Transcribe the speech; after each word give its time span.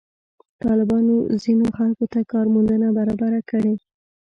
طالبانو 0.63 1.15
ځینو 1.43 1.65
خلکو 1.77 2.05
ته 2.13 2.19
کار 2.31 2.45
موندنه 2.53 2.87
برابره 2.97 3.39
کړې. 3.49 3.75